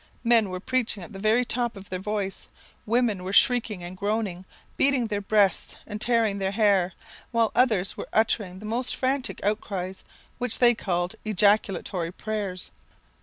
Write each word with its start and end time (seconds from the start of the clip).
Men 0.23 0.49
were 0.49 0.59
preaching 0.59 1.03
at 1.03 1.13
the 1.13 1.19
very 1.19 1.45
top 1.45 1.77
of 1.77 1.91
their 1.91 1.99
voice; 1.99 2.47
women 2.87 3.23
were 3.23 3.31
shrieking 3.31 3.83
and 3.83 3.95
groaning, 3.95 4.45
beating 4.75 5.05
their 5.05 5.21
breasts 5.21 5.75
and 5.85 6.01
tearing 6.01 6.39
their 6.39 6.49
hair, 6.49 6.93
while 7.29 7.51
others 7.53 7.95
were 7.97 8.09
uttering 8.11 8.57
the 8.57 8.65
most 8.65 8.95
frantic 8.95 9.39
outcries, 9.43 10.03
which 10.39 10.57
they 10.57 10.73
called 10.73 11.13
ejaculatory 11.23 12.11
prayers. 12.11 12.71